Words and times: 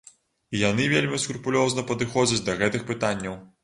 І 0.53 0.61
яны 0.61 0.87
вельмі 0.93 1.21
скрупулёзна 1.25 1.87
падыходзяць 1.93 2.43
да 2.51 2.61
гэтых 2.67 2.93
пытанняў. 2.93 3.43